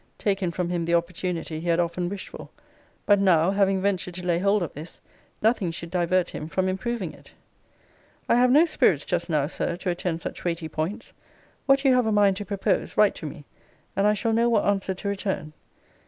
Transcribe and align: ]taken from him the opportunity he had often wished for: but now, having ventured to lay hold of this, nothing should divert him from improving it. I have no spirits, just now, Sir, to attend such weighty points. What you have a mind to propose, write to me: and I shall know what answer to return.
]taken 0.31 0.49
from 0.49 0.69
him 0.71 0.85
the 0.85 0.95
opportunity 0.95 1.59
he 1.59 1.67
had 1.67 1.79
often 1.79 2.09
wished 2.09 2.27
for: 2.27 2.49
but 3.05 3.19
now, 3.19 3.51
having 3.51 3.79
ventured 3.83 4.15
to 4.15 4.25
lay 4.25 4.39
hold 4.39 4.63
of 4.63 4.73
this, 4.73 4.99
nothing 5.43 5.69
should 5.69 5.91
divert 5.91 6.31
him 6.31 6.47
from 6.47 6.67
improving 6.67 7.13
it. 7.13 7.33
I 8.27 8.33
have 8.33 8.49
no 8.49 8.65
spirits, 8.65 9.05
just 9.05 9.29
now, 9.29 9.45
Sir, 9.45 9.77
to 9.77 9.91
attend 9.91 10.23
such 10.23 10.43
weighty 10.43 10.67
points. 10.67 11.13
What 11.67 11.85
you 11.85 11.93
have 11.93 12.07
a 12.07 12.11
mind 12.11 12.37
to 12.37 12.45
propose, 12.45 12.97
write 12.97 13.13
to 13.13 13.27
me: 13.27 13.45
and 13.95 14.07
I 14.07 14.15
shall 14.15 14.33
know 14.33 14.49
what 14.49 14.65
answer 14.65 14.95
to 14.95 15.07
return. 15.07 15.53